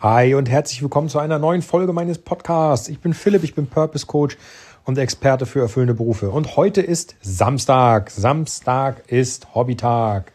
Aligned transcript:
Hi 0.00 0.34
und 0.34 0.50
herzlich 0.50 0.82
willkommen 0.82 1.08
zu 1.08 1.18
einer 1.18 1.38
neuen 1.38 1.62
Folge 1.62 1.94
meines 1.94 2.18
Podcasts. 2.18 2.90
Ich 2.90 3.00
bin 3.00 3.14
Philipp, 3.14 3.42
ich 3.44 3.54
bin 3.54 3.66
Purpose 3.66 4.04
Coach 4.04 4.36
und 4.84 4.98
Experte 4.98 5.46
für 5.46 5.60
erfüllende 5.60 5.94
Berufe. 5.94 6.30
Und 6.30 6.58
heute 6.58 6.82
ist 6.82 7.16
Samstag. 7.22 8.10
Samstag 8.10 9.10
ist 9.10 9.54
Hobbytag. 9.54 10.32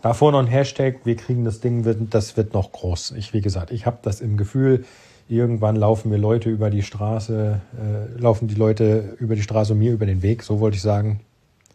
Davor 0.00 0.32
noch 0.32 0.38
ein 0.38 0.46
Hashtag, 0.46 1.00
wir 1.04 1.14
kriegen 1.14 1.44
das 1.44 1.60
Ding, 1.60 2.08
das 2.08 2.38
wird 2.38 2.54
noch 2.54 2.72
groß. 2.72 3.12
Ich, 3.18 3.34
wie 3.34 3.42
gesagt, 3.42 3.70
ich 3.70 3.84
habe 3.84 3.98
das 4.00 4.22
im 4.22 4.38
Gefühl, 4.38 4.86
irgendwann 5.28 5.76
laufen 5.76 6.08
mir 6.08 6.16
Leute 6.16 6.48
über 6.48 6.70
die 6.70 6.82
Straße, 6.82 7.60
äh, 7.78 8.18
laufen 8.18 8.48
die 8.48 8.54
Leute 8.54 9.14
über 9.18 9.34
die 9.34 9.42
Straße 9.42 9.74
und 9.74 9.78
mir 9.78 9.92
über 9.92 10.06
den 10.06 10.22
Weg, 10.22 10.42
so 10.42 10.58
wollte 10.58 10.76
ich 10.78 10.82
sagen. 10.82 11.20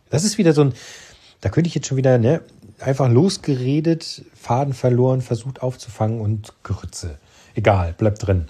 Das 0.09 0.23
ist 0.23 0.39
wieder 0.39 0.53
so 0.53 0.61
ein, 0.61 0.73
da 1.39 1.49
könnte 1.49 1.67
ich 1.67 1.75
jetzt 1.75 1.85
schon 1.85 1.97
wieder, 1.97 2.17
ne, 2.17 2.41
einfach 2.84 3.09
losgeredet, 3.09 4.23
Faden 4.36 4.73
verloren, 4.73 5.21
versucht 5.21 5.61
aufzufangen 5.61 6.21
und 6.21 6.54
Grütze. 6.64 7.18
Egal, 7.55 7.93
bleibt 7.97 8.25
drin. 8.25 8.47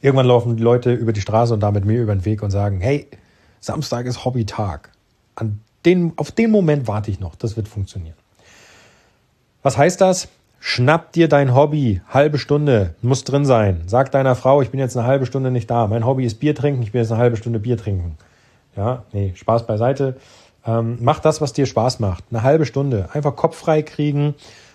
Irgendwann 0.00 0.26
laufen 0.26 0.56
die 0.56 0.62
Leute 0.62 0.92
über 0.92 1.12
die 1.12 1.20
Straße 1.20 1.54
und 1.54 1.60
damit 1.60 1.84
mir 1.84 2.00
über 2.00 2.14
den 2.14 2.24
Weg 2.24 2.42
und 2.42 2.50
sagen, 2.50 2.80
hey, 2.80 3.08
Samstag 3.60 4.06
ist 4.06 4.24
Hobbytag. 4.24 4.90
An 5.34 5.60
den, 5.84 6.12
auf 6.16 6.30
den 6.30 6.50
Moment 6.50 6.86
warte 6.88 7.10
ich 7.10 7.20
noch, 7.20 7.34
das 7.34 7.56
wird 7.56 7.68
funktionieren. 7.68 8.16
Was 9.62 9.76
heißt 9.76 10.00
das? 10.00 10.28
Schnapp 10.60 11.12
dir 11.12 11.28
dein 11.28 11.54
Hobby, 11.54 12.00
halbe 12.08 12.38
Stunde, 12.38 12.94
muss 13.02 13.24
drin 13.24 13.44
sein. 13.44 13.82
Sag 13.86 14.10
deiner 14.10 14.34
Frau, 14.34 14.62
ich 14.62 14.70
bin 14.70 14.80
jetzt 14.80 14.96
eine 14.96 15.06
halbe 15.06 15.26
Stunde 15.26 15.50
nicht 15.50 15.70
da. 15.70 15.86
Mein 15.86 16.04
Hobby 16.04 16.24
ist 16.24 16.40
Bier 16.40 16.54
trinken, 16.54 16.82
ich 16.82 16.92
bin 16.92 17.00
jetzt 17.00 17.12
eine 17.12 17.20
halbe 17.20 17.36
Stunde 17.36 17.58
Bier 17.58 17.76
trinken. 17.76 18.16
Ja, 18.76 19.04
nee, 19.12 19.32
Spaß 19.34 19.66
beiseite. 19.66 20.16
Ähm, 20.66 20.98
mach 21.00 21.20
das, 21.20 21.40
was 21.40 21.52
dir 21.52 21.66
Spaß 21.66 22.00
macht. 22.00 22.24
Eine 22.30 22.42
halbe 22.42 22.66
Stunde. 22.66 23.08
Einfach 23.12 23.36
Kopf 23.36 23.56
frei 23.56 23.82
kriegen. 23.82 24.34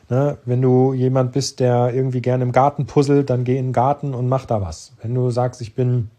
Ne? 0.09 0.38
Wenn 0.45 0.62
du 0.62 0.94
jemand 0.94 1.34
bist, 1.34 1.59
der 1.59 1.94
irgendwie 1.94 2.22
gerne 2.22 2.44
im 2.44 2.52
Garten 2.52 2.86
puzzelt, 2.86 3.30
dann 3.30 3.44
geh 3.44 3.58
in 3.58 3.68
den 3.68 3.73
Garten 3.73 4.13
und 4.13 4.27
mach 4.30 4.46
da 4.46 4.62
was. 4.62 4.94
Wenn 5.02 5.13
du 5.13 5.30
sagst, 5.30 5.62
ich 5.62 5.76
bin 5.76 6.09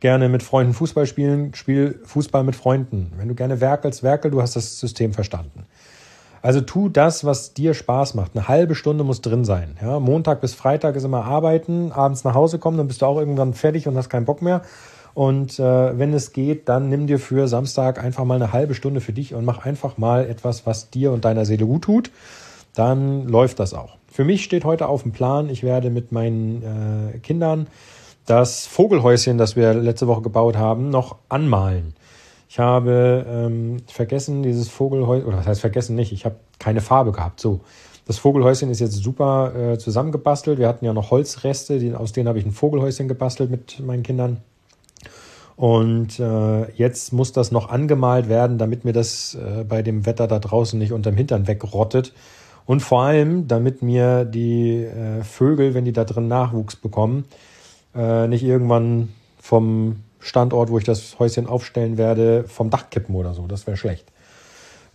gerne 0.00 0.28
mit 0.28 0.42
Freunden 0.42 0.74
Fußball 0.74 1.06
spielen, 1.06 1.54
spiel 1.54 2.00
Fußball 2.04 2.44
mit 2.44 2.56
Freunden. 2.56 3.12
Wenn 3.16 3.28
du 3.28 3.34
gerne 3.34 3.60
werkelst, 3.60 4.02
werkel, 4.02 4.30
du 4.30 4.42
hast 4.42 4.56
das 4.56 4.78
System 4.78 5.12
verstanden. 5.12 5.66
Also 6.42 6.60
tu 6.60 6.88
das, 6.88 7.24
was 7.24 7.54
dir 7.54 7.74
Spaß 7.74 8.14
macht. 8.14 8.32
Eine 8.36 8.46
halbe 8.46 8.74
Stunde 8.74 9.02
muss 9.02 9.20
drin 9.20 9.44
sein. 9.44 9.76
Ja, 9.82 9.98
Montag 9.98 10.40
bis 10.40 10.54
Freitag 10.54 10.94
ist 10.94 11.04
immer 11.04 11.24
arbeiten, 11.24 11.90
abends 11.92 12.24
nach 12.24 12.34
Hause 12.34 12.58
kommen, 12.58 12.76
dann 12.76 12.86
bist 12.86 13.02
du 13.02 13.06
auch 13.06 13.18
irgendwann 13.18 13.54
fertig 13.54 13.88
und 13.88 13.96
hast 13.96 14.10
keinen 14.10 14.26
Bock 14.26 14.42
mehr. 14.42 14.62
Und 15.16 15.58
äh, 15.58 15.98
wenn 15.98 16.12
es 16.12 16.34
geht, 16.34 16.68
dann 16.68 16.90
nimm 16.90 17.06
dir 17.06 17.18
für 17.18 17.48
Samstag 17.48 18.04
einfach 18.04 18.26
mal 18.26 18.34
eine 18.34 18.52
halbe 18.52 18.74
Stunde 18.74 19.00
für 19.00 19.14
dich 19.14 19.32
und 19.32 19.46
mach 19.46 19.64
einfach 19.64 19.96
mal 19.96 20.28
etwas, 20.28 20.66
was 20.66 20.90
dir 20.90 21.10
und 21.10 21.24
deiner 21.24 21.46
Seele 21.46 21.64
gut 21.64 21.84
tut. 21.84 22.10
Dann 22.74 23.26
läuft 23.26 23.58
das 23.58 23.72
auch. 23.72 23.96
Für 24.12 24.24
mich 24.24 24.44
steht 24.44 24.66
heute 24.66 24.88
auf 24.88 25.04
dem 25.04 25.12
Plan, 25.12 25.48
ich 25.48 25.62
werde 25.62 25.88
mit 25.88 26.12
meinen 26.12 27.14
äh, 27.14 27.18
Kindern 27.20 27.66
das 28.26 28.66
Vogelhäuschen, 28.66 29.38
das 29.38 29.56
wir 29.56 29.72
letzte 29.72 30.06
Woche 30.06 30.20
gebaut 30.20 30.58
haben, 30.58 30.90
noch 30.90 31.16
anmalen. 31.30 31.94
Ich 32.50 32.58
habe 32.58 33.24
ähm, 33.26 33.78
vergessen, 33.86 34.42
dieses 34.42 34.68
Vogelhäuschen, 34.68 35.26
oder 35.26 35.38
das 35.38 35.46
heißt 35.46 35.60
vergessen 35.62 35.96
nicht, 35.96 36.12
ich 36.12 36.26
habe 36.26 36.36
keine 36.58 36.82
Farbe 36.82 37.12
gehabt. 37.12 37.40
So, 37.40 37.60
das 38.06 38.18
Vogelhäuschen 38.18 38.70
ist 38.70 38.80
jetzt 38.80 39.02
super 39.02 39.54
äh, 39.56 39.78
zusammengebastelt. 39.78 40.58
Wir 40.58 40.68
hatten 40.68 40.84
ja 40.84 40.92
noch 40.92 41.10
Holzreste, 41.10 41.78
die, 41.78 41.94
aus 41.94 42.12
denen 42.12 42.28
habe 42.28 42.38
ich 42.38 42.44
ein 42.44 42.52
Vogelhäuschen 42.52 43.08
gebastelt 43.08 43.50
mit 43.50 43.80
meinen 43.80 44.02
Kindern. 44.02 44.42
Und 45.56 46.20
äh, 46.20 46.70
jetzt 46.72 47.14
muss 47.14 47.32
das 47.32 47.50
noch 47.50 47.70
angemalt 47.70 48.28
werden, 48.28 48.58
damit 48.58 48.84
mir 48.84 48.92
das 48.92 49.34
äh, 49.34 49.64
bei 49.64 49.82
dem 49.82 50.04
Wetter 50.04 50.26
da 50.26 50.38
draußen 50.38 50.78
nicht 50.78 50.92
unterm 50.92 51.16
Hintern 51.16 51.46
wegrottet. 51.46 52.12
Und 52.66 52.80
vor 52.80 53.02
allem, 53.02 53.48
damit 53.48 53.80
mir 53.80 54.24
die 54.24 54.84
äh, 54.84 55.22
Vögel, 55.24 55.72
wenn 55.72 55.86
die 55.86 55.92
da 55.92 56.04
drin 56.04 56.28
Nachwuchs 56.28 56.76
bekommen, 56.76 57.24
äh, 57.94 58.28
nicht 58.28 58.42
irgendwann 58.42 59.10
vom 59.40 59.96
Standort, 60.18 60.70
wo 60.70 60.78
ich 60.78 60.84
das 60.84 61.18
Häuschen 61.18 61.46
aufstellen 61.46 61.96
werde, 61.96 62.44
vom 62.46 62.68
Dach 62.68 62.90
kippen 62.90 63.14
oder 63.14 63.32
so. 63.32 63.46
Das 63.46 63.66
wäre 63.66 63.76
schlecht. 63.76 64.12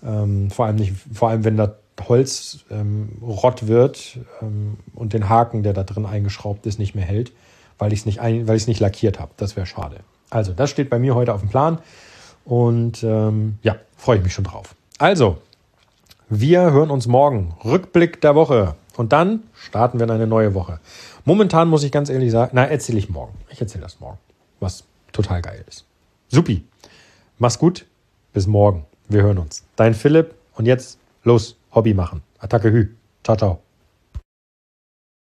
Ähm, 0.03 0.51
vor 0.51 0.65
allem 0.65 0.75
nicht, 0.75 0.93
vor 1.11 1.29
allem 1.29 1.43
wenn 1.43 1.57
das 1.57 1.71
Holz 2.07 2.65
ähm, 2.69 3.09
rott 3.21 3.67
wird 3.67 4.19
ähm, 4.41 4.77
und 4.93 5.13
den 5.13 5.29
Haken, 5.29 5.63
der 5.63 5.73
da 5.73 5.83
drin 5.83 6.05
eingeschraubt 6.05 6.65
ist, 6.65 6.79
nicht 6.79 6.95
mehr 6.95 7.05
hält, 7.05 7.31
weil 7.77 7.93
ich 7.93 7.99
es 7.99 8.05
nicht, 8.05 8.19
ein, 8.19 8.47
weil 8.47 8.57
ich 8.57 8.67
nicht 8.67 8.79
lackiert 8.79 9.19
habe. 9.19 9.31
Das 9.37 9.55
wäre 9.55 9.65
schade. 9.65 9.97
Also, 10.31 10.53
das 10.53 10.71
steht 10.71 10.89
bei 10.89 10.97
mir 10.97 11.13
heute 11.13 11.33
auf 11.33 11.41
dem 11.41 11.49
Plan. 11.49 11.77
Und 12.43 13.03
ähm, 13.03 13.59
ja, 13.61 13.75
freue 13.95 14.17
ich 14.17 14.23
mich 14.23 14.33
schon 14.33 14.45
drauf. 14.45 14.73
Also, 14.97 15.37
wir 16.29 16.71
hören 16.71 16.89
uns 16.89 17.05
morgen. 17.05 17.53
Rückblick 17.63 18.19
der 18.21 18.33
Woche. 18.33 18.75
Und 18.97 19.13
dann 19.13 19.43
starten 19.53 19.99
wir 19.99 20.05
in 20.05 20.11
eine 20.11 20.27
neue 20.27 20.53
Woche. 20.55 20.79
Momentan 21.25 21.67
muss 21.67 21.83
ich 21.83 21.91
ganz 21.91 22.09
ehrlich 22.09 22.31
sagen, 22.31 22.51
na, 22.53 22.65
erzähle 22.65 22.97
ich 22.97 23.09
morgen. 23.09 23.37
Ich 23.49 23.61
erzähle 23.61 23.83
das 23.83 23.99
morgen. 23.99 24.17
Was 24.59 24.85
total 25.11 25.41
geil 25.41 25.63
ist. 25.67 25.85
Supi. 26.29 26.63
Mach's 27.37 27.59
gut. 27.59 27.85
Bis 28.33 28.47
morgen. 28.47 28.85
Wir 29.09 29.23
hören 29.23 29.37
uns. 29.37 29.65
Dein 29.75 29.93
Philipp. 29.93 30.33
Und 30.55 30.65
jetzt 30.65 30.97
los. 31.23 31.57
Hobby 31.73 31.93
machen. 31.93 32.21
Attacke 32.39 32.71
Hü. 32.71 32.87
Ciao, 33.23 33.37
ciao. 33.37 33.70